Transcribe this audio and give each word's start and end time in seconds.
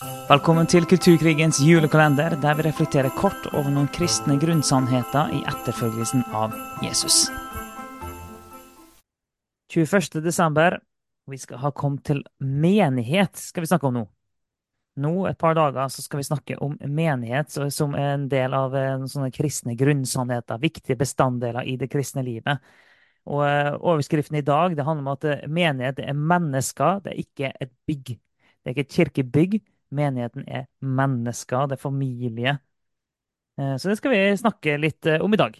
Velkommen 0.00 0.64
til 0.64 0.86
Kulturkrigens 0.88 1.58
julekalender, 1.60 2.32
der 2.40 2.54
vi 2.56 2.64
reflekterer 2.64 3.12
kort 3.12 3.44
over 3.52 3.66
noen 3.68 3.88
kristne 3.92 4.38
grunnsannheter 4.40 5.28
i 5.36 5.40
etterfølgelsen 5.44 6.22
av 6.32 6.54
Jesus. 6.80 7.26
21. 9.68 10.22
desember. 10.24 10.78
Vi 11.28 11.36
skal 11.42 11.60
ha 11.60 11.70
kommet 11.76 12.06
til 12.08 12.22
menighet, 12.40 13.36
skal 13.36 13.66
vi 13.66 13.68
snakke 13.68 13.90
om 13.90 13.98
nå. 13.98 14.04
Nå, 15.04 15.10
et 15.28 15.36
par 15.36 15.58
dager, 15.58 15.92
så 15.92 16.00
skal 16.00 16.22
vi 16.22 16.24
snakke 16.30 16.56
om 16.64 16.78
menighet 16.80 17.52
som 17.68 17.92
en 17.92 18.24
del 18.32 18.56
av 18.56 18.76
eh, 18.80 19.04
sånne 19.04 19.28
kristne 19.36 19.76
grunnsannheter, 19.76 20.62
viktige 20.64 20.96
bestanddeler 20.96 21.68
i 21.68 21.74
det 21.76 21.90
kristne 21.92 22.24
livet. 22.24 22.64
Og 23.28 23.44
eh, 23.44 23.74
Overskriften 23.76 24.40
i 24.40 24.44
dag 24.48 24.78
det 24.78 24.88
handler 24.88 25.04
om 25.04 25.12
at 25.12 25.28
eh, 25.28 25.44
menighet 25.44 26.00
er 26.06 26.16
mennesker, 26.16 27.04
det 27.04 27.12
er 27.12 27.20
ikke 27.26 27.52
et 27.52 27.74
bygg. 27.84 28.14
Det 28.16 28.72
er 28.72 28.78
ikke 28.78 28.86
et 28.88 28.96
kirkebygg, 28.96 29.60
Menigheten 29.90 30.44
er 30.46 30.68
mennesker, 30.80 31.66
det 31.70 31.78
er 31.78 31.82
familie. 31.82 32.56
Eh, 33.58 33.76
så 33.76 33.90
det 33.90 33.98
skal 33.98 34.14
vi 34.14 34.22
snakke 34.38 34.78
litt 34.80 35.06
eh, 35.06 35.22
om 35.22 35.34
i 35.34 35.40
dag. 35.40 35.56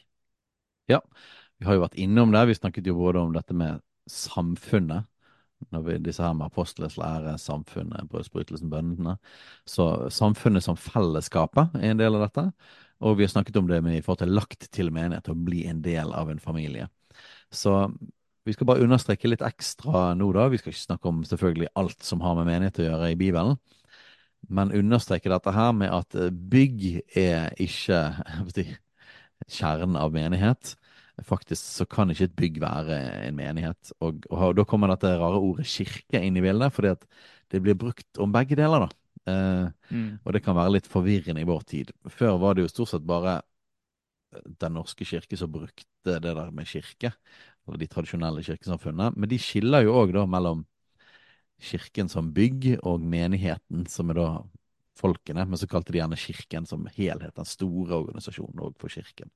Ja, 0.90 1.00
vi 1.58 1.68
har 1.68 1.76
jo 1.76 1.84
vært 1.84 1.98
innom 2.00 2.34
det. 2.34 2.46
Vi 2.50 2.58
snakket 2.58 2.90
jo 2.90 2.98
både 2.98 3.22
om 3.22 3.32
dette 3.34 3.56
med 3.56 3.82
samfunnet, 4.10 5.08
når 5.70 5.82
vi, 5.86 5.96
disse 6.06 6.24
her 6.24 6.36
med 6.36 6.48
apostles 6.48 6.96
lære, 6.98 7.36
samfunnet, 7.38 8.08
brødsbrytelsen, 8.10 8.70
bøndene. 8.72 9.18
Så 9.68 9.90
samfunnet 10.14 10.64
som 10.64 10.78
fellesskapet 10.80 11.76
er 11.78 11.90
en 11.92 12.00
del 12.00 12.16
av 12.16 12.24
dette. 12.28 12.46
Og 13.04 13.18
vi 13.18 13.26
har 13.26 13.32
snakket 13.32 13.58
om 13.60 13.68
det 13.68 13.82
med 13.84 13.98
i 13.98 14.00
forhold 14.04 14.22
til 14.24 14.34
lagt 14.36 14.70
til 14.72 14.92
menighet, 14.94 15.28
å 15.28 15.36
bli 15.36 15.66
en 15.68 15.82
del 15.84 16.14
av 16.16 16.32
en 16.32 16.40
familie. 16.40 16.88
Så 17.52 17.74
vi 18.48 18.54
skal 18.56 18.68
bare 18.70 18.84
understreke 18.84 19.28
litt 19.28 19.44
ekstra 19.44 20.14
nå, 20.16 20.30
da. 20.32 20.48
Vi 20.48 20.60
skal 20.60 20.72
ikke 20.72 20.86
snakke 20.86 21.12
om 21.12 21.20
selvfølgelig 21.28 21.74
alt 21.80 22.00
som 22.06 22.24
har 22.24 22.38
med 22.38 22.48
menighet 22.48 22.80
å 22.80 22.88
gjøre 22.88 23.12
i 23.12 23.20
Bibelen 23.20 23.60
men 24.48 24.72
understreker 24.74 25.32
dette 25.34 25.52
her 25.54 25.72
med 25.76 25.92
at 25.92 26.16
eh, 26.18 26.30
bygg 26.30 26.84
er 27.18 27.50
ikke 27.60 28.02
kjernen 29.58 29.98
av 30.00 30.14
menighet. 30.14 30.74
Faktisk 31.26 31.60
så 31.60 31.84
kan 31.90 32.12
ikke 32.12 32.30
et 32.30 32.38
bygg 32.38 32.62
være 32.62 32.96
en 33.26 33.36
menighet. 33.36 33.92
Og, 34.00 34.24
og 34.32 34.56
da 34.56 34.64
kommer 34.68 34.92
dette 34.92 35.12
rare 35.20 35.40
ordet 35.40 35.68
kirke 35.68 36.22
inn 36.24 36.38
i 36.38 36.44
bildet, 36.44 36.72
fordi 36.72 36.94
at 36.94 37.04
det 37.52 37.60
blir 37.64 37.76
brukt 37.78 38.20
om 38.22 38.32
begge 38.32 38.56
deler, 38.58 38.86
da. 38.86 39.00
Eh, 39.30 39.68
mm. 39.90 40.10
Og 40.24 40.34
det 40.34 40.42
kan 40.44 40.56
være 40.56 40.78
litt 40.78 40.88
forvirrende 40.90 41.42
i 41.42 41.48
vår 41.48 41.62
tid. 41.68 41.92
Før 42.08 42.38
var 42.40 42.56
det 42.56 42.64
jo 42.64 42.72
stort 42.72 42.94
sett 42.94 43.06
bare 43.06 43.40
Den 44.30 44.76
norske 44.76 45.02
kirke 45.02 45.34
som 45.34 45.50
brukte 45.50 45.86
det 46.22 46.34
der 46.36 46.52
med 46.54 46.68
kirke, 46.70 47.10
eller 47.66 47.80
de 47.80 47.88
tradisjonelle 47.90 48.44
kirkesamfunnene. 48.46 49.10
Men 49.16 49.28
de 49.28 49.38
skiller 49.42 49.82
jo 49.82 49.96
òg 49.98 50.12
da 50.14 50.22
mellom 50.30 50.62
kirken 51.62 52.08
som 52.10 52.32
bygg 52.34 52.72
og 52.80 53.02
menigheten, 53.02 53.86
som 53.90 54.10
er 54.12 54.20
da 54.20 54.28
folkene. 55.00 55.46
Men 55.48 55.60
så 55.60 55.68
kalte 55.70 55.94
de 55.94 56.00
gjerne 56.00 56.18
kirken 56.20 56.68
som 56.68 56.86
helhet, 56.96 57.34
den 57.36 57.48
store 57.48 57.98
organisasjonen 58.02 58.64
òg 58.66 58.76
for 58.80 58.92
kirken. 58.92 59.30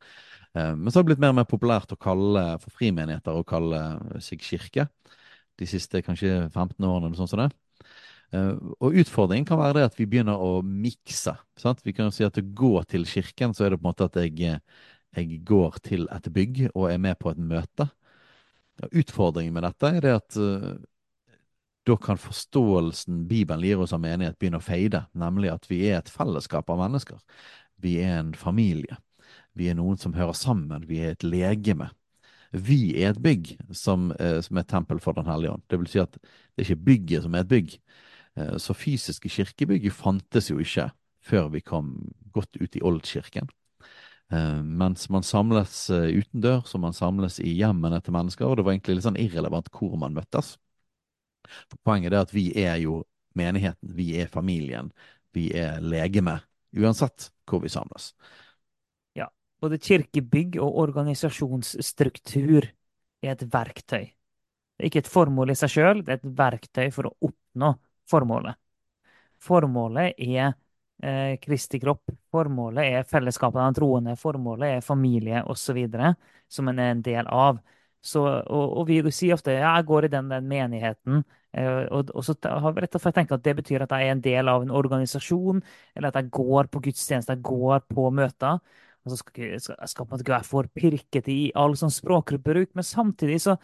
Eh, 0.55 0.73
men 0.77 0.91
så 0.91 0.99
har 0.99 1.05
det 1.05 1.13
blitt 1.13 1.25
mer 1.25 1.35
og 1.35 1.41
mer 1.41 1.51
populært 1.51 1.95
å 1.95 2.01
kalle 2.01 2.47
for 2.63 2.75
frimenigheter 2.77 3.37
å 3.37 3.47
kalle 3.49 3.83
seg 4.25 4.43
kirke. 4.45 4.89
De 5.61 5.69
siste 5.71 6.03
kanskje 6.03 6.49
15 6.51 6.79
årene 6.83 7.09
eller 7.09 7.21
sånn 7.21 7.31
som 7.31 7.45
det. 7.45 7.53
Uh, 8.35 8.57
og 8.83 8.97
utfordringen 8.99 9.47
kan 9.47 9.61
være 9.61 9.77
det 9.79 9.85
at 9.87 9.99
vi 9.99 10.09
begynner 10.11 10.41
å 10.41 10.59
mikse. 10.65 11.37
Sant? 11.61 11.85
Vi 11.87 11.93
kan 11.95 12.09
jo 12.09 12.15
si 12.17 12.25
at 12.27 12.41
å 12.41 12.43
gå 12.43 12.73
til 12.91 13.05
kirken, 13.07 13.53
så 13.55 13.67
er 13.67 13.75
det 13.75 13.79
på 13.79 13.85
en 13.85 13.91
måte 13.93 14.09
at 14.09 14.19
jeg, 14.19 14.57
jeg 15.15 15.37
går 15.47 15.77
til 15.85 16.09
et 16.11 16.27
bygg 16.35 16.65
og 16.73 16.89
er 16.91 16.99
med 17.05 17.21
på 17.21 17.31
et 17.31 17.39
møte. 17.39 17.87
Utfordringen 18.91 19.55
med 19.55 19.69
dette 19.69 19.93
er 19.93 20.03
det 20.03 20.17
at 20.17 20.41
uh, 20.41 20.73
da 21.85 21.97
kan 22.01 22.19
forståelsen 22.21 23.27
Bibelen 23.29 23.65
gir 23.65 23.81
oss 23.81 23.93
av 23.93 24.01
menighet, 24.01 24.39
begynne 24.41 24.61
å 24.61 24.65
feide, 24.65 25.05
nemlig 25.13 25.51
at 25.53 25.67
vi 25.69 25.83
er 25.91 25.99
et 25.99 26.13
fellesskap 26.13 26.71
av 26.73 26.81
mennesker. 26.81 27.19
Vi 27.85 27.99
er 28.01 28.23
en 28.23 28.33
familie. 28.39 28.97
Vi 29.55 29.69
er 29.69 29.77
noen 29.79 30.01
som 30.01 30.17
hører 30.17 30.37
sammen. 30.39 30.87
Vi 30.89 31.03
er 31.05 31.13
et 31.15 31.27
legeme. 31.27 31.91
Vi 32.55 32.95
er 33.03 33.11
et 33.11 33.21
bygg 33.23 33.57
som, 33.75 34.13
eh, 34.13 34.41
som 34.41 34.59
er 34.59 34.63
tempel 34.63 35.01
for 35.01 35.13
Den 35.13 35.27
hellige 35.27 35.53
ånd. 35.53 35.63
Det 35.69 35.79
vil 35.79 35.89
si 35.89 35.99
at 35.99 36.13
det 36.13 36.63
er 36.63 36.75
ikke 36.75 36.85
bygget 36.85 37.23
som 37.23 37.35
er 37.35 37.41
et 37.41 37.49
bygg. 37.49 37.79
Eh, 38.37 38.57
så 38.59 38.75
fysiske 38.75 39.29
kirkebygg 39.29 39.91
fantes 39.93 40.51
jo 40.51 40.59
ikke 40.59 40.91
før 41.23 41.51
vi 41.51 41.61
kom 41.61 42.13
godt 42.33 42.57
ut 42.61 42.77
i 42.77 42.81
oldkirken. 42.81 43.49
Eh, 44.33 44.63
mens 44.63 45.11
man 45.11 45.23
samles 45.23 45.91
utendørs, 45.91 46.75
og 46.75 46.81
man 46.81 46.93
samles 46.93 47.41
i 47.41 47.55
hjemmene 47.59 48.01
til 48.03 48.13
mennesker, 48.13 48.47
og 48.47 48.57
det 48.57 48.65
var 48.65 48.73
egentlig 48.73 48.97
litt 48.97 49.05
sånn 49.05 49.21
irrelevant 49.21 49.69
hvor 49.71 49.99
man 49.99 50.15
møttes. 50.15 50.57
For 51.71 51.81
Poenget 51.85 52.15
er 52.15 52.25
at 52.25 52.35
vi 52.35 52.49
er 52.61 52.79
jo 52.83 53.03
menigheten, 53.39 53.95
vi 53.97 54.13
er 54.21 54.31
familien, 54.31 54.91
vi 55.35 55.49
er 55.59 55.81
legeme, 55.83 56.39
uansett 56.79 57.31
hvor 57.49 57.63
vi 57.65 57.71
samles. 57.73 58.13
Ja, 59.19 59.29
både 59.63 59.81
kirkebygg 59.83 60.59
og 60.63 60.79
organisasjonsstruktur 60.87 62.69
er 63.25 63.33
et 63.35 63.47
verktøy. 63.53 64.13
Det 64.75 64.83
er 64.83 64.91
ikke 64.91 65.05
et 65.05 65.11
formål 65.11 65.55
i 65.55 65.59
seg 65.59 65.71
sjøl, 65.71 66.03
det 66.03 66.17
er 66.17 66.21
et 66.21 66.37
verktøy 66.39 66.89
for 66.95 67.11
å 67.11 67.17
oppnå 67.29 67.75
formålet. 68.11 68.59
Formålet 69.45 70.19
er 70.19 70.55
eh, 71.03 71.37
Kristi 71.43 71.79
kropp. 71.83 72.11
Formålet 72.33 72.99
er 72.99 73.09
fellesskapet 73.09 73.61
av 73.61 73.77
troende. 73.77 74.17
Formålet 74.19 74.79
er 74.79 74.85
familie 74.85 75.43
osv. 75.51 75.79
som 76.49 76.69
en 76.69 76.79
er 76.79 76.91
en 76.95 77.03
del 77.05 77.29
av. 77.29 77.61
Så, 78.05 78.21
og, 78.23 78.65
og, 78.79 78.83
vi 78.91 78.99
sier 79.15 79.37
ofte 79.39 79.55
ja, 79.55 79.71
jeg 79.79 79.87
går 79.89 80.07
i 80.07 80.13
den, 80.13 80.29
den 80.29 80.49
menigheten. 80.51 81.23
Eh, 81.57 81.87
og, 81.89 82.11
og, 82.13 82.25
så 82.27 82.35
har 82.45 82.75
vi 82.75 82.85
rett 82.85 82.99
og 82.99 83.01
slett 83.01 83.17
tenkt 83.17 83.33
at 83.33 83.45
det 83.47 83.55
betyr 83.61 83.85
at 83.87 83.95
jeg 83.95 84.09
er 84.09 84.13
en 84.13 84.25
del 84.25 84.51
av 84.53 84.65
en 84.65 84.75
organisasjon, 84.75 85.63
eller 85.95 86.11
at 86.11 86.19
jeg 86.21 86.33
går 86.37 86.69
på 86.73 86.83
gudstjeneste, 86.85 87.39
jeg 87.39 87.47
går 87.49 87.87
på 87.89 88.11
møter. 88.13 88.61
Og 89.05 89.13
så 89.13 89.21
skal, 89.21 89.57
skal, 89.61 89.81
skal 89.89 90.07
på 90.07 90.13
en 90.13 90.19
måte 90.19 90.35
være 90.35 90.49
for 90.49 90.69
pirkete 90.77 91.33
i 91.33 91.49
all 91.61 91.77
sånn 91.81 91.93
språkbruk, 91.93 92.75
men 92.77 92.87
samtidig 92.89 93.41
så, 93.45 93.57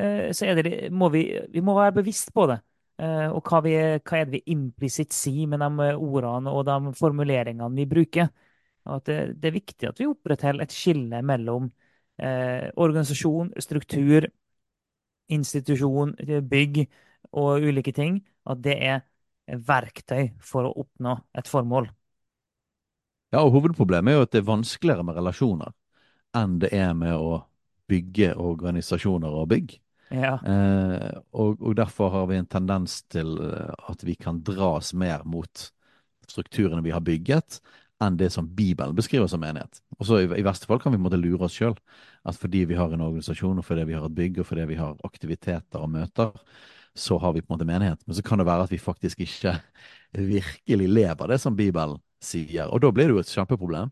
eh, 0.00 0.30
så 0.36 0.54
det, 0.56 0.88
må 0.92 1.12
vi, 1.12 1.26
vi 1.52 1.64
må 1.64 1.76
være 1.76 1.98
bevisst 2.00 2.32
på 2.36 2.48
det. 2.48 2.62
Eh, 3.02 3.28
og 3.28 3.44
hva, 3.48 3.60
vi, 3.64 3.76
hva 3.76 4.18
er 4.18 4.28
det 4.28 4.38
vi 4.38 4.56
implisitt 4.56 5.12
sier 5.16 5.48
med 5.50 5.60
de 5.64 5.92
ordene 5.96 6.52
og 6.52 6.64
de 6.68 6.96
formuleringene 6.96 7.72
vi 7.76 7.88
bruker. 7.88 8.32
Og 8.88 8.98
at 8.98 9.08
det, 9.08 9.20
det 9.42 9.48
er 9.50 9.58
viktig 9.60 9.88
at 9.88 10.00
vi 10.00 10.08
opprettholder 10.10 10.64
et 10.64 10.74
skille 10.74 11.22
mellom 11.26 11.70
eh, 12.22 12.68
organisasjon, 12.80 13.52
struktur, 13.62 14.28
institusjon, 15.32 16.14
bygg 16.48 16.84
og 17.32 17.64
ulike 17.64 17.94
ting, 17.96 18.20
at 18.46 18.62
det 18.62 18.76
er 18.78 19.02
verktøy 19.46 20.32
for 20.42 20.68
å 20.68 20.74
oppnå 20.84 21.16
et 21.38 21.50
formål. 21.50 21.88
Ja, 23.32 23.42
og 23.42 23.54
hovedproblemet 23.56 24.12
er 24.12 24.18
jo 24.18 24.26
at 24.26 24.34
det 24.34 24.42
er 24.42 24.50
vanskeligere 24.50 25.06
med 25.08 25.16
relasjoner 25.16 25.72
enn 26.36 26.58
det 26.60 26.72
er 26.76 26.92
med 26.96 27.16
å 27.16 27.42
bygge 27.90 28.32
organisasjoner 28.40 29.34
og 29.36 29.48
bygg. 29.52 29.74
Ja. 30.12 30.36
Eh, 30.44 31.12
og, 31.32 31.60
og, 31.60 31.72
derfor 31.76 32.12
har 32.12 32.26
vi 32.28 32.38
en 32.40 32.48
tendens 32.48 33.00
til 33.12 33.38
at 33.40 34.04
vi 34.04 34.16
kan 34.20 34.42
dras 34.44 34.92
mer 34.96 35.24
mot 35.28 35.68
strukturene 36.28 36.84
vi 36.84 36.92
har 36.92 37.04
bygget, 37.04 37.60
enn 38.02 38.18
det 38.20 38.30
som 38.34 38.48
Bibelen 38.48 38.96
beskriver 38.98 39.30
som 39.30 39.42
menighet. 39.42 39.80
Og 39.98 40.08
så 40.08 40.20
i, 40.22 40.28
i, 40.28 40.44
verste 40.44 40.68
fall 40.68 40.80
kan 40.82 40.94
vi 40.94 41.00
måtte 41.02 41.20
lure 41.20 41.46
oss 41.46 41.56
sjøl. 41.56 41.76
At 42.28 42.38
fordi 42.38 42.64
vi 42.70 42.78
har 42.78 42.92
en 42.92 43.04
organisasjon, 43.06 43.62
og 43.62 43.66
fordi 43.66 43.86
vi 43.88 43.96
har 43.98 44.06
et 44.08 44.16
bygg, 44.16 44.42
og 44.42 44.48
fordi 44.48 44.68
vi 44.70 44.78
har 44.80 45.00
aktiviteter 45.08 45.82
og 45.82 45.90
møter, 45.94 46.32
så 46.94 47.16
har 47.18 47.32
vi 47.32 47.40
på 47.40 47.50
en 47.50 47.56
måte 47.56 47.68
menighet. 47.68 48.02
Men 48.06 48.18
så 48.18 48.24
kan 48.26 48.40
det 48.40 48.48
være 48.48 48.68
at 48.68 48.72
vi 48.74 48.82
faktisk 48.82 49.24
ikke 49.24 49.56
virkelig 50.34 50.88
lever 50.88 51.32
det 51.32 51.40
som 51.40 51.56
Bibelen 51.56 51.98
sier. 52.22 52.68
Og 52.68 52.82
da 52.82 52.92
blir 52.92 53.08
det 53.08 53.16
jo 53.16 53.22
et 53.22 53.34
kjempeproblem. 53.34 53.90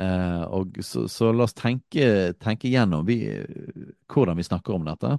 Eh, 0.00 0.42
og 0.54 0.78
så, 0.86 1.04
så, 1.10 1.28
la 1.34 1.44
oss 1.44 1.56
tenke, 1.56 2.32
tenke 2.40 2.70
gjennom 2.70 3.04
vi, 3.08 3.18
hvordan 4.08 4.38
vi 4.38 4.46
snakker 4.46 4.76
om 4.76 4.86
dette, 4.86 5.16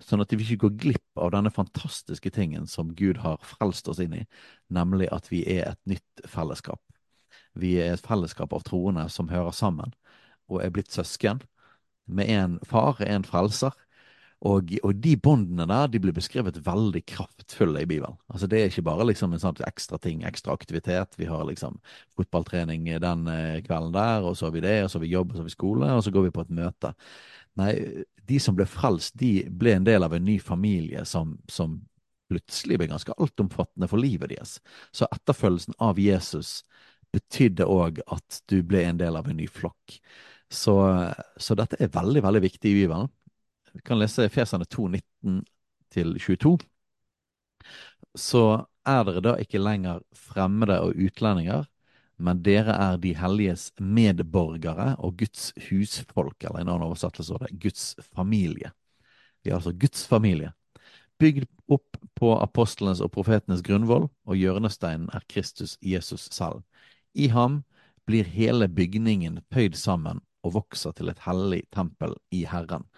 sånn 0.00 0.22
at 0.24 0.32
vi 0.32 0.46
ikke 0.46 0.62
går 0.66 0.76
glipp 0.84 1.20
av 1.20 1.34
denne 1.34 1.52
fantastiske 1.52 2.32
tingen 2.32 2.68
som 2.70 2.94
Gud 2.96 3.20
har 3.24 3.42
frelst 3.44 3.90
oss 3.92 4.00
inn 4.00 4.16
i, 4.22 4.24
nemlig 4.72 5.10
at 5.12 5.28
vi 5.32 5.42
er 5.58 5.72
et 5.72 5.80
nytt 5.90 6.24
fellesskap. 6.30 6.80
Vi 7.58 7.76
er 7.82 7.94
et 7.94 8.04
fellesskap 8.04 8.52
av 8.56 8.64
troende 8.66 9.06
som 9.12 9.30
hører 9.32 9.54
sammen, 9.56 9.94
og 10.50 10.62
er 10.62 10.72
blitt 10.74 10.92
søsken, 10.92 11.42
med 12.06 12.30
en 12.32 12.58
far, 12.66 13.00
en 13.04 13.24
frelser. 13.24 13.74
Og, 14.42 14.72
og 14.82 14.96
de 14.98 15.12
båndene 15.22 15.68
der 15.70 15.90
de 15.92 16.00
blir 16.02 16.14
beskrevet 16.16 16.56
veldig 16.66 17.04
kraftfulle 17.06 17.84
i 17.84 17.86
Bibelen. 17.86 18.16
Altså 18.26 18.48
Det 18.50 18.58
er 18.58 18.72
ikke 18.72 18.82
bare 18.88 19.06
liksom 19.06 19.36
en 19.36 19.42
sånn 19.42 19.60
ekstra 19.68 20.00
ting, 20.02 20.24
ekstra 20.26 20.56
aktivitet. 20.56 21.14
Vi 21.14 21.28
har 21.30 21.44
liksom 21.46 21.78
fotballtrening 22.18 22.88
den 23.04 23.28
eh, 23.30 23.60
kvelden 23.62 23.94
der, 23.94 24.26
og 24.26 24.34
så 24.36 24.48
har 24.48 24.56
vi 24.56 24.64
det, 24.64 24.80
og 24.82 24.90
så 24.90 24.98
har 24.98 25.04
vi 25.04 25.12
jobb, 25.12 25.30
og 25.30 25.36
så 25.36 25.44
har 25.44 25.46
vi 25.46 25.54
skole, 25.54 25.92
og 25.94 26.02
så 26.02 26.10
går 26.10 26.26
vi 26.26 26.34
på 26.34 26.42
et 26.42 26.52
møte. 26.58 26.90
Nei, 27.62 27.70
de 28.26 28.42
som 28.42 28.58
ble 28.58 28.66
frelst, 28.66 29.14
de 29.20 29.44
ble 29.46 29.76
en 29.76 29.86
del 29.86 30.02
av 30.02 30.18
en 30.18 30.26
ny 30.26 30.40
familie 30.42 31.04
som, 31.06 31.36
som 31.46 31.78
plutselig 32.32 32.80
ble 32.80 32.90
ganske 32.90 33.14
altomfattende 33.22 33.86
for 33.90 34.02
livet 34.02 34.32
deres. 34.34 34.56
Så 34.90 35.06
etterfølgelsen 35.12 35.78
av 35.78 36.02
Jesus 36.02 36.62
betydde 37.12 37.66
òg 37.68 38.00
at 38.06 38.42
du 38.50 38.60
ble 38.66 38.84
en 38.86 39.00
del 39.00 39.18
av 39.18 39.28
en 39.28 39.36
ny 39.36 39.48
flokk. 39.50 39.98
Så, 40.52 40.74
så 41.36 41.56
dette 41.56 41.78
er 41.80 41.92
veldig, 41.92 42.22
veldig 42.24 42.42
viktig 42.44 42.70
i 42.70 42.78
Bibelen. 42.82 43.08
Vi 43.72 43.80
kan 43.84 44.00
lese 44.00 44.28
Fesane 44.32 44.68
2, 44.68 44.88
19 44.88 45.42
22. 46.20 46.58
Så 48.18 48.42
er 48.88 49.04
dere 49.06 49.22
da 49.24 49.36
ikke 49.40 49.60
lenger 49.60 50.00
fremmede 50.16 50.78
og 50.84 50.96
utlendinger, 50.96 51.68
men 52.22 52.42
dere 52.44 52.74
er 52.76 52.98
de 53.02 53.14
helliges 53.18 53.70
medborgere 53.80 54.92
og 55.02 55.18
Guds 55.22 55.50
husfolk, 55.68 56.44
eller 56.44 56.62
en 56.62 56.70
annen 56.70 56.86
oversettelse 56.86 57.30
står 57.30 57.46
det 57.46 57.60
Guds 57.62 57.86
familie. 58.14 58.72
Vi 59.42 59.50
er 59.50 59.58
altså 59.58 59.72
Guds 59.72 60.04
familie. 60.06 60.52
Bygd 61.18 61.48
opp 61.72 61.98
på 62.18 62.32
apostlenes 62.38 63.00
og 63.02 63.12
profetenes 63.14 63.62
grunnvoll, 63.64 64.08
og 64.26 64.38
hjørnesteinen 64.38 65.10
er 65.14 65.24
Kristus 65.30 65.76
Jesus 65.82 66.28
selv. 66.34 66.62
I 67.14 67.28
ham 67.32 67.62
blir 68.06 68.24
hele 68.24 68.68
bygningen 68.68 69.40
pøyd 69.52 69.76
sammen 69.78 70.22
og 70.42 70.56
vokser 70.56 70.94
til 70.98 71.12
et 71.12 71.22
hellig 71.26 71.62
tempel 71.74 72.16
i 72.34 72.44
Herren. 72.48 72.88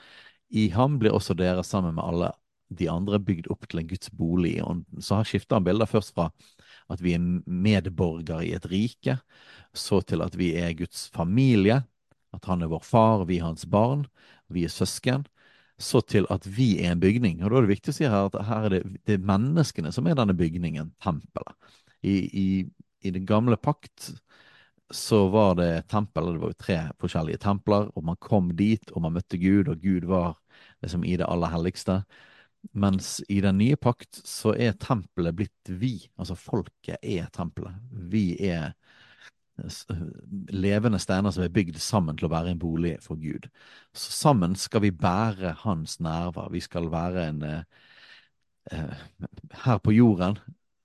I 0.48 0.70
ham 0.72 0.98
blir 1.00 1.14
også 1.14 1.36
dere 1.36 1.64
sammen 1.66 1.96
med 1.96 2.04
alle 2.04 2.30
de 2.72 2.88
andre 2.90 3.20
bygd 3.20 3.50
opp 3.52 3.66
til 3.68 3.82
en 3.82 3.88
Guds 3.90 4.10
bolig. 4.14 4.56
Og 4.64 4.84
så 5.02 5.20
her 5.20 5.28
skifter 5.28 5.58
han 5.58 5.66
bilder 5.66 5.90
først 5.90 6.14
fra 6.16 6.30
at 6.92 7.02
vi 7.04 7.14
er 7.16 7.22
medborgere 7.44 8.44
i 8.46 8.54
et 8.56 8.66
rike, 8.68 9.18
så 9.72 10.00
til 10.04 10.24
at 10.24 10.36
vi 10.36 10.52
er 10.60 10.74
Guds 10.76 11.08
familie, 11.14 11.82
at 12.34 12.48
han 12.50 12.62
er 12.62 12.72
vår 12.72 12.82
far, 12.84 13.24
vi 13.28 13.38
er 13.38 13.48
hans 13.48 13.66
barn, 13.70 14.06
vi 14.52 14.66
er 14.66 14.72
søsken. 14.72 15.26
Så 15.80 16.04
til 16.06 16.26
at 16.30 16.44
vi 16.46 16.76
er 16.84 16.92
en 16.92 17.00
bygning. 17.02 17.40
Og 17.42 17.50
da 17.50 17.58
er 17.58 17.64
det 17.64 17.72
viktig 17.72 17.90
å 17.90 17.96
si 17.96 18.04
her 18.06 18.28
at 18.28 18.36
her 18.46 18.66
er 18.68 18.74
det, 18.76 18.82
det 19.08 19.16
er 19.16 19.24
menneskene 19.26 19.90
som 19.94 20.06
er 20.06 20.14
denne 20.14 20.36
bygningen, 20.38 20.92
tempelet. 21.02 21.56
I, 22.04 22.14
i, 22.30 22.46
i 23.04 23.12
den 23.14 23.26
gamle 23.28 23.56
pakt 23.60 24.12
så 24.94 25.28
var 25.32 25.54
det 25.58 25.88
tempel, 25.88 26.34
det 26.34 26.42
var 26.42 26.52
jo 26.52 26.60
tre 26.60 26.76
forskjellige 27.00 27.40
templer, 27.42 27.88
og 27.96 28.04
man 28.04 28.18
kom 28.20 28.52
dit, 28.56 28.90
og 28.92 29.04
man 29.06 29.16
møtte 29.16 29.40
Gud, 29.40 29.68
og 29.72 29.80
Gud 29.82 30.06
var 30.08 30.36
liksom 30.84 31.04
i 31.04 31.16
det 31.18 31.26
aller 31.28 31.52
helligste. 31.54 32.02
Mens 32.72 33.18
i 33.28 33.40
den 33.44 33.58
nye 33.60 33.76
pakt 33.80 34.20
så 34.28 34.54
er 34.54 34.76
tempelet 34.80 35.36
blitt 35.36 35.72
vi, 35.80 35.96
altså 36.16 36.36
folket 36.38 37.00
er 37.02 37.28
tempelet. 37.34 37.76
Vi 38.12 38.26
er 38.44 38.72
levende 40.50 40.98
steiner 40.98 41.30
som 41.30 41.44
er 41.44 41.52
bygd 41.54 41.78
sammen 41.82 42.16
til 42.18 42.26
å 42.26 42.32
være 42.32 42.54
en 42.54 42.60
bolig 42.60 42.96
for 43.04 43.20
Gud. 43.20 43.46
Så 43.94 44.14
sammen 44.16 44.56
skal 44.58 44.82
vi 44.82 44.90
bære 44.90 45.54
hans 45.62 46.00
nerver. 46.02 46.50
Vi 46.52 46.62
skal 46.64 46.90
være 46.92 47.28
en 47.28 47.42
eh, 47.42 47.62
eh 48.72 48.94
Her 49.64 49.78
på 49.78 49.92
jorden 49.92 50.38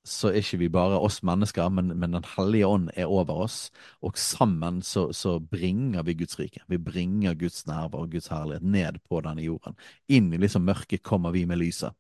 så 0.09 0.31
er 0.31 0.41
ikke 0.41 0.59
vi 0.63 0.69
bare 0.73 0.97
oss 0.99 1.19
mennesker, 1.25 1.69
men, 1.73 1.93
men 1.99 2.15
Den 2.17 2.25
hellige 2.35 2.67
ånd 2.67 2.89
er 2.95 3.11
over 3.11 3.43
oss. 3.45 3.57
Og 4.01 4.17
sammen 4.17 4.81
så, 4.85 5.09
så 5.13 5.37
bringer 5.39 6.03
vi 6.07 6.17
Guds 6.19 6.39
rike. 6.39 6.63
Vi 6.67 6.79
bringer 6.81 7.37
Guds 7.37 7.65
nerver 7.69 8.03
og 8.03 8.11
Guds 8.11 8.31
herlighet 8.33 8.65
ned 8.65 8.99
på 9.07 9.21
denne 9.25 9.45
jorden. 9.45 9.77
Inn 10.07 10.33
i 10.33 10.41
liksom 10.41 10.65
mørket 10.67 11.03
kommer 11.05 11.35
vi 11.35 11.45
med 11.49 11.61
lyset. 11.61 11.93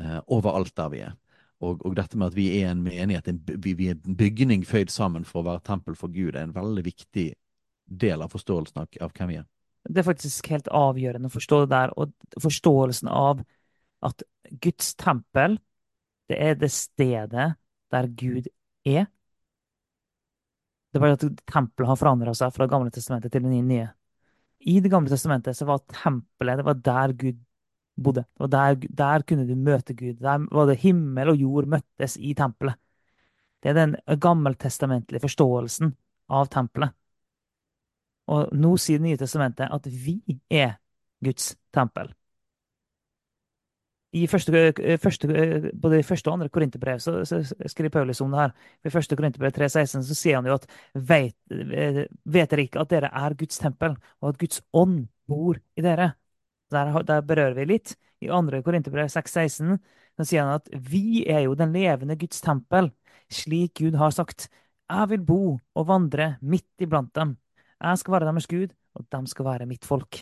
Eh, 0.00 0.20
overalt 0.26 0.74
der 0.78 0.92
vi 0.92 1.02
er. 1.08 1.16
Og, 1.62 1.82
og, 1.86 1.94
dette 1.94 2.18
med 2.18 2.32
at 2.32 2.36
vi 2.36 2.48
er 2.58 2.72
en 2.72 2.82
menighet, 2.82 3.28
en, 3.30 3.40
vi, 3.62 3.74
vi, 3.78 3.88
er 3.90 3.98
en 3.98 4.18
bygning 4.18 4.64
føyd 4.66 4.90
sammen 4.90 5.26
for 5.26 5.42
å 5.42 5.50
være 5.52 5.66
tempel 5.66 5.98
for 5.98 6.10
Gud, 6.10 6.34
er 6.34 6.46
en 6.46 6.54
veldig 6.56 6.82
viktig 6.86 7.28
del 8.02 8.24
av 8.24 8.32
forståelsen 8.32 8.82
av, 8.82 8.96
av 9.04 9.12
hvem 9.14 9.30
vi 9.30 9.38
er. 9.42 9.46
Det 9.86 10.02
er 10.02 10.06
faktisk 10.06 10.48
helt 10.50 10.70
avgjørende 10.74 11.30
å 11.30 11.34
forstå 11.34 11.60
det 11.64 11.70
der, 11.74 11.92
og 11.98 12.42
forståelsen 12.42 13.10
av 13.10 13.42
at 14.06 14.24
Guds 14.62 14.94
tempel 14.98 15.58
det 16.32 16.38
er 16.40 16.58
det 16.58 16.70
stedet 16.72 17.48
der 17.92 18.08
Gud 18.08 18.48
er. 18.88 19.06
Det 20.92 20.98
er 20.98 21.04
bare 21.04 21.16
at 21.16 21.24
tempelet 21.48 21.88
har 21.88 21.98
forandra 22.00 22.34
seg 22.36 22.52
fra 22.52 22.68
gamle 22.68 22.92
testamentet 22.92 23.32
til 23.32 23.44
det 23.44 23.52
nye. 23.52 23.88
I 24.60 24.80
Det 24.80 24.90
gamle 24.90 25.10
testamentet 25.10 25.56
så 25.56 25.66
var 25.68 25.82
tempelet 25.88 26.60
det 26.60 26.66
var 26.66 26.74
der 26.74 27.12
Gud 27.12 27.38
bodde. 27.96 28.24
Det 28.38 28.50
der, 28.50 28.74
der 28.74 29.22
kunne 29.22 29.46
du 29.48 29.54
møte 29.56 29.94
Gud. 29.94 30.14
Der 30.20 30.46
var 30.52 30.66
det 30.66 30.80
himmel 30.80 31.32
og 31.32 31.36
jord 31.36 31.66
møttes 31.66 32.16
i 32.16 32.34
tempelet. 32.34 32.76
Det 33.62 33.70
er 33.70 33.78
den 33.78 33.96
gammeltestamentlige 34.20 35.22
forståelsen 35.22 35.94
av 36.28 36.48
tempelet. 36.50 36.92
Og 38.28 38.52
nå 38.54 38.76
sier 38.76 38.98
Det 38.98 39.08
nye 39.08 39.18
testamentet 39.20 39.68
at 39.70 39.86
vi 39.86 40.20
er 40.50 40.78
Guds 41.24 41.56
tempel 41.74 42.12
i 44.12 44.26
første, 44.28 44.52
eh, 44.52 44.98
første, 45.00 45.28
eh, 45.28 45.70
både 45.72 45.98
i 45.98 46.04
første 46.04 46.28
og 46.28 46.34
andre 46.34 46.48
korinterbrev 46.52 46.98
så, 47.00 47.24
så, 47.24 47.40
skriver 47.66 47.90
Paulus 47.90 48.20
om 48.20 48.30
det 48.30 48.40
her. 48.40 48.52
I 48.84 48.92
første 48.92 49.16
korinterbrev 49.16 49.52
3,16 49.56 50.04
så 50.04 50.16
sier 50.16 50.36
han 50.36 50.48
jo 50.48 50.56
at 50.58 50.66
vet, 50.94 51.36
eh, 51.50 52.04
vet 52.24 52.50
dere 52.50 52.66
ikke 52.66 52.82
at 52.82 52.90
dere 52.92 53.08
er 53.08 53.36
Guds 53.40 53.58
tempel, 53.58 53.96
og 54.20 54.34
at 54.34 54.40
Guds 54.42 54.60
ånd 54.72 55.06
bor 55.28 55.56
i 55.76 55.84
dere? 55.84 56.12
Der, 56.72 56.92
der 57.08 57.24
berører 57.24 57.56
vi 57.56 57.68
litt. 57.72 57.94
I 58.22 58.30
andre 58.32 58.62
korinterbrev 58.62 59.08
6,16 59.12 59.78
så 60.16 60.26
sier 60.28 60.44
han 60.44 60.60
at 60.60 60.68
vi 60.72 61.24
er 61.28 61.46
jo 61.46 61.56
den 61.56 61.72
levende 61.72 62.16
Guds 62.20 62.40
tempel, 62.44 62.90
slik 63.32 63.80
Gud 63.80 63.96
har 64.00 64.12
sagt. 64.12 64.50
Jeg 64.92 65.08
vil 65.08 65.24
bo 65.24 65.42
og 65.56 65.88
vandre 65.88 66.36
midt 66.42 66.84
iblant 66.84 67.14
dem. 67.16 67.38
Jeg 67.80 67.98
skal 67.98 68.18
være 68.18 68.28
deres 68.28 68.46
Gud, 68.46 68.76
og 68.94 69.08
de 69.08 69.22
skal 69.32 69.48
være 69.48 69.66
mitt 69.66 69.88
folk. 69.88 70.20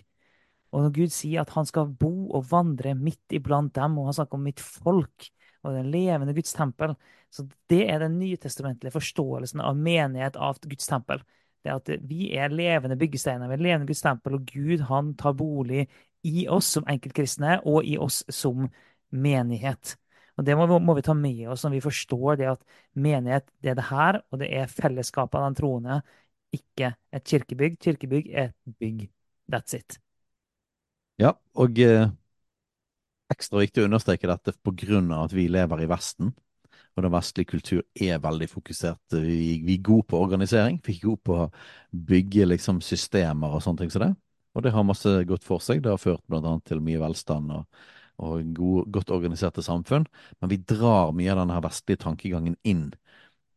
Og 0.70 0.84
når 0.84 0.94
Gud 0.94 1.12
sier 1.14 1.42
at 1.42 1.52
han 1.56 1.66
skal 1.66 1.90
bo 1.98 2.30
og 2.36 2.46
vandre 2.50 2.94
midt 2.94 3.34
iblant 3.34 3.74
dem, 3.74 3.98
og 3.98 4.10
han 4.10 4.18
snakker 4.20 4.38
om 4.38 4.46
mitt 4.46 4.62
folk 4.62 5.30
og 5.60 5.74
den 5.76 5.90
levende 5.92 6.34
Guds 6.36 6.54
tempel, 6.56 6.94
så 7.30 7.44
det 7.70 7.82
er 7.90 8.00
den 8.02 8.18
nytestamentlige 8.20 8.94
forståelsen 8.94 9.62
av 9.62 9.78
menighet 9.78 10.38
av 10.40 10.60
Guds 10.64 10.88
tempel. 10.90 11.22
Det 11.60 11.72
at 11.74 11.90
vi 12.08 12.30
er 12.38 12.54
levende 12.54 12.96
byggesteiner, 12.96 13.50
vi 13.50 13.58
er 13.58 13.64
levende 13.66 13.90
Guds 13.90 14.04
tempel, 14.04 14.38
og 14.38 14.46
Gud 14.48 14.86
han 14.88 15.12
tar 15.20 15.36
bolig 15.36 15.84
i 16.26 16.46
oss 16.48 16.70
som 16.76 16.86
enkeltkristne 16.88 17.58
og 17.68 17.84
i 17.84 17.98
oss 18.00 18.22
som 18.32 18.68
menighet. 19.10 19.96
Og 20.38 20.46
Det 20.46 20.56
må 20.56 20.64
vi, 20.70 20.78
må 20.80 20.94
vi 20.96 21.04
ta 21.04 21.12
med 21.12 21.48
oss 21.52 21.66
når 21.66 21.74
vi 21.74 21.84
forstår 21.84 22.38
det 22.40 22.46
at 22.54 22.62
menighet 22.96 23.50
det 23.60 23.74
er 23.74 23.76
det 23.76 23.88
her, 23.90 24.22
og 24.30 24.40
det 24.40 24.48
er 24.56 24.72
fellesskapet 24.72 25.36
av 25.36 25.50
den 25.50 25.58
troende, 25.58 26.00
ikke 26.56 26.94
et 27.12 27.26
kirkebygg. 27.28 27.76
Kirkebygg 27.82 28.30
er 28.32 28.54
et 28.54 28.78
bygg. 28.80 29.10
That's 29.52 29.76
it. 29.76 29.98
Ja, 31.20 31.34
og 31.60 31.78
eh, 31.84 32.06
ekstra 33.32 33.60
viktig 33.62 33.82
å 33.82 33.88
understreke 33.88 34.28
dette 34.30 34.54
på 34.64 34.72
grunn 34.84 35.10
av 35.14 35.28
at 35.28 35.34
vi 35.36 35.46
lever 35.52 35.84
i 35.84 35.90
Vesten. 35.90 36.32
Og 36.96 37.04
den 37.04 37.12
vestlige 37.14 37.52
kultur 37.52 37.82
er 37.94 38.18
veldig 38.22 38.48
fokusert. 38.50 39.14
Vi, 39.14 39.60
vi 39.64 39.76
er 39.76 39.84
gode 39.86 40.08
på 40.10 40.18
organisering. 40.20 40.80
Vi 40.84 40.96
er 40.96 41.04
gode 41.04 41.22
på 41.28 41.36
å 41.44 41.50
bygge 42.10 42.48
liksom, 42.50 42.80
systemer 42.84 43.54
og 43.54 43.62
sånne 43.64 43.84
ting 43.84 43.92
som 43.94 44.04
det. 44.04 44.10
Og 44.56 44.64
det 44.64 44.72
har 44.74 44.86
masse 44.86 45.12
godt 45.28 45.46
for 45.46 45.62
seg. 45.62 45.84
Det 45.84 45.92
har 45.92 46.00
ført 46.02 46.24
blant 46.26 46.48
annet 46.48 46.66
til 46.66 46.82
mye 46.82 47.00
velstand 47.02 47.52
og, 47.54 47.82
og 48.26 48.54
god, 48.56 48.90
godt 48.96 49.12
organiserte 49.14 49.62
samfunn. 49.64 50.08
Men 50.40 50.52
vi 50.52 50.58
drar 50.72 51.14
mye 51.16 51.30
av 51.34 51.44
denne 51.44 51.60
vestlige 51.68 52.02
tankegangen 52.08 52.56
inn 52.66 52.88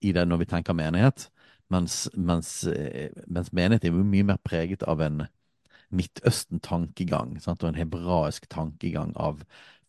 i 0.03 0.13
det 0.13 0.27
når 0.29 0.43
vi 0.43 0.49
tenker 0.53 0.77
menighet. 0.77 1.29
Mens, 1.73 2.03
mens, 2.13 2.59
eh, 2.69 3.09
mens 3.25 3.49
menighet 3.55 3.87
er 3.89 3.97
mye 3.97 4.29
mer 4.29 4.43
preget 4.45 4.85
av 4.85 5.01
en 5.01 5.23
Midtøsten-tankegang 5.93 7.37
og 7.39 7.65
en 7.67 7.79
hebraisk 7.79 8.47
tankegang 8.51 9.13
av 9.19 9.43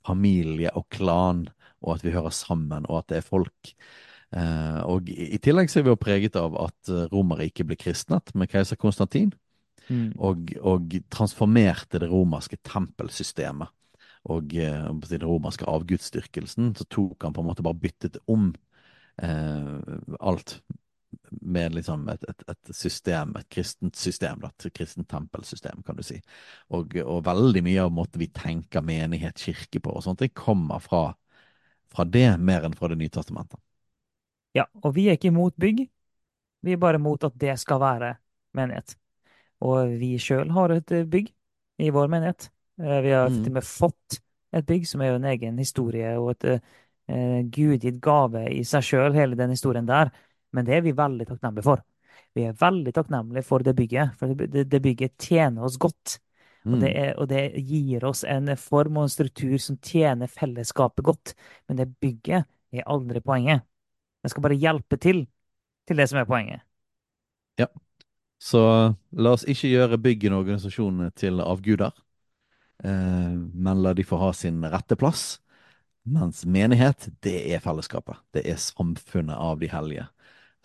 familie 0.05 0.73
og 0.77 0.89
klan, 0.93 1.47
og 1.85 1.97
at 1.97 2.05
vi 2.05 2.13
hører 2.15 2.35
sammen, 2.35 2.87
og 2.89 3.01
at 3.01 3.13
det 3.13 3.21
er 3.21 3.29
folk. 3.29 3.73
Eh, 4.35 4.81
og 4.89 5.09
i, 5.13 5.39
tillegg 5.43 5.71
så 5.71 5.81
er 5.81 5.87
vi 5.87 5.93
jo 5.93 6.01
preget 6.01 6.37
av 6.41 6.57
at 6.59 6.91
eh, 6.93 7.07
Romerriket 7.13 7.69
ble 7.69 7.79
kristnet 7.81 8.33
med 8.35 8.51
keiser 8.53 8.81
Konstantin, 8.81 9.33
mm. 9.89 10.17
og, 10.19 10.53
og, 10.61 10.99
transformerte 11.13 12.01
det 12.03 12.11
romerske 12.11 12.59
tempelsystemet. 12.67 13.73
Og 14.33 14.55
eh, 14.57 14.89
den 15.11 15.27
romerske 15.29 15.69
avgudsdyrkelsen, 15.69 16.73
så 16.79 16.89
tok 16.89 17.27
han 17.27 17.37
på 17.37 17.45
en 17.45 17.51
måte 17.51 17.65
bare 17.65 17.81
byttet 17.81 18.19
om 18.31 18.53
eh, 19.23 19.97
alt 20.21 20.59
med 21.45 21.75
liksom 21.75 22.09
et, 22.09 22.25
et, 22.29 22.45
et, 22.49 22.71
system, 22.77 23.35
et 23.39 23.49
kristent 23.53 23.97
system, 23.97 24.41
da, 24.43 24.51
et 24.51 24.75
kristent 24.75 25.09
tempelsystem, 25.11 25.83
kan 25.87 25.99
du 25.99 26.03
si. 26.07 26.21
Og, 26.73 26.97
og, 27.05 27.21
veldig 27.27 27.63
mye 27.67 27.85
av 27.85 27.93
måten 27.95 28.23
vi 28.23 28.31
tenker 28.33 28.85
menighet, 28.85 29.41
kirke 29.41 29.83
på 29.85 29.93
og 29.95 30.05
sånt, 30.07 30.23
det 30.25 30.35
kommer 30.37 30.83
fra, 30.83 31.07
fra 31.93 32.07
det 32.09 32.35
mer 32.41 32.67
enn 32.67 32.77
fra 32.79 32.91
Det 32.93 32.99
nye 33.01 33.13
testamentet. 33.13 33.61
Ja, 34.55 34.69
og 34.83 34.95
vi 34.95 35.09
er 35.09 35.19
ikke 35.19 35.33
imot 35.33 35.57
bygg. 35.59 35.87
Vi 36.65 36.73
er 36.73 36.81
bare 36.81 37.01
imot 37.01 37.27
at 37.27 37.35
det 37.41 37.57
skal 37.61 37.81
være 37.83 38.15
menighet. 38.55 38.97
Og 39.65 39.97
vi 39.99 40.15
sjøl 40.23 40.53
har 40.55 40.73
et 40.75 40.93
bygg 41.11 41.33
i 41.83 41.91
vår 41.91 42.11
menighet. 42.13 42.49
Eh, 42.81 43.01
vi 43.03 43.13
har 43.15 43.29
til 43.33 43.51
og 43.51 43.59
med 43.59 43.67
fått 43.67 44.21
et 44.55 44.67
bygg 44.67 44.87
som 44.89 45.03
er 45.03 45.13
jo 45.13 45.19
en 45.19 45.31
egen 45.33 45.59
historie 45.59 46.15
og 46.19 46.31
et 46.35 46.47
uh, 47.11 47.41
gudgitt 47.51 47.99
gave 48.03 48.45
i 48.55 48.63
seg 48.67 48.87
sjøl, 48.87 49.17
hele 49.17 49.39
den 49.39 49.51
historien 49.55 49.89
der. 49.89 50.13
Men 50.55 50.67
det 50.67 50.79
er 50.79 50.85
vi 50.87 50.95
veldig 50.97 51.27
takknemlige 51.29 51.67
for. 51.67 51.83
Vi 52.35 52.47
er 52.49 52.59
veldig 52.59 52.93
takknemlige 52.95 53.47
for 53.47 53.65
det 53.67 53.75
bygget, 53.79 54.15
for 54.19 54.35
det, 54.39 54.65
det 54.71 54.81
bygget 54.83 55.19
tjener 55.19 55.67
oss 55.67 55.79
godt. 55.83 56.19
Og 56.65 56.79
det, 56.81 56.91
mm. 56.91 57.03
er, 57.03 57.11
og 57.21 57.29
det, 57.29 57.43
gir 57.61 58.05
oss 58.09 58.23
en 58.25 58.49
form 58.57 58.97
og 58.97 59.07
en 59.07 59.13
struktur 59.13 59.57
som 59.61 59.77
tjener 59.85 60.31
fellesskapet 60.33 61.05
godt. 61.05 61.35
Men 61.69 61.81
det 61.81 61.91
bygget 62.01 62.47
er 62.73 62.89
aldri 62.89 63.21
poenget. 63.21 63.67
Det 64.25 64.33
skal 64.33 64.47
bare 64.47 64.59
hjelpe 64.59 64.97
til 64.97 65.27
til 65.85 66.01
det 66.01 66.09
som 66.09 66.23
er 66.23 66.29
poenget. 66.29 66.65
Ja. 67.61 67.69
Så 68.41 68.63
la 69.13 69.35
oss 69.37 69.45
ikke 69.49 69.71
gjøre 69.71 70.01
byggene 70.01 70.39
og 70.39 70.47
organisasjonene 70.47 71.13
til 71.17 71.43
avguder, 71.45 71.93
eh, 72.85 73.37
men 73.37 73.83
la 73.85 73.93
de 73.93 74.05
få 74.05 74.19
ha 74.23 74.33
sin 74.37 74.65
rette 74.65 74.97
plass. 75.01 75.43
Mens 76.05 76.43
menighet, 76.45 77.11
det 77.25 77.37
er 77.53 77.63
fellesskapet. 77.65 78.17
Det 78.33 78.45
er 78.49 78.61
samfunnet 78.61 79.37
av 79.37 79.61
de 79.61 79.69
hellige 79.73 80.09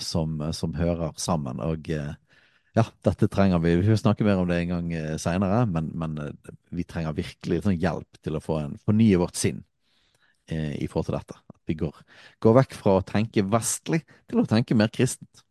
som, 0.03 0.39
som 0.55 0.75
hører 0.77 1.13
sammen. 1.19 1.61
Og 1.63 1.89
eh, 1.93 2.13
ja, 2.77 2.85
dette 3.05 3.29
trenger 3.31 3.61
vi. 3.63 3.75
Vi 3.79 3.89
får 3.89 4.01
snakke 4.03 4.27
mer 4.27 4.41
om 4.41 4.49
det 4.49 4.61
en 4.61 4.73
gang 4.73 4.93
eh, 4.97 5.15
seinere, 5.21 5.65
men, 5.69 5.91
men 5.99 6.17
eh, 6.23 6.53
vi 6.75 6.85
trenger 6.87 7.17
virkelig 7.17 7.63
sånn 7.65 7.79
hjelp 7.79 8.21
til 8.23 8.39
å 8.39 8.43
få 8.43 8.61
en, 8.63 8.77
fornye 8.85 9.19
vårt 9.21 9.39
sinn 9.39 9.65
i 10.49 10.87
forhold 10.89 11.05
til 11.05 11.13
dette. 11.13 11.35
At 11.53 11.69
vi 11.69 11.75
går, 11.77 11.97
går 12.41 12.55
vekk 12.57 12.71
fra 12.73 12.95
å 12.97 13.03
tenke 13.05 13.43
vestlig 13.45 13.99
til 14.25 14.39
å 14.41 14.47
tenke 14.49 14.73
mer 14.73 14.89
kristent. 14.89 15.43